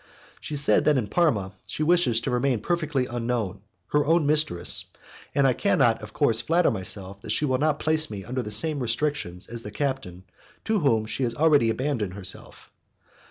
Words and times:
She 0.39 0.55
says 0.55 0.81
that 0.81 0.97
in 0.97 1.05
Parma 1.09 1.51
she 1.67 1.83
wishes 1.83 2.21
to 2.21 2.31
remain 2.31 2.61
perfectly 2.61 3.05
unknown, 3.05 3.61
her 3.91 4.03
own 4.03 4.25
mistress, 4.25 4.85
and 5.35 5.45
I 5.45 5.53
cannot, 5.53 6.01
of 6.01 6.11
course, 6.11 6.41
flatter 6.41 6.71
myself 6.71 7.21
that 7.21 7.29
she 7.29 7.45
will 7.45 7.59
not 7.59 7.77
place 7.79 8.09
me 8.09 8.23
under 8.25 8.41
the 8.41 8.49
same 8.49 8.79
restrictions 8.79 9.47
as 9.47 9.61
the 9.61 9.69
captain 9.69 10.23
to 10.65 10.79
whom 10.79 11.05
she 11.05 11.21
has 11.21 11.35
already 11.35 11.69
abandoned 11.69 12.15
herself. 12.15 12.71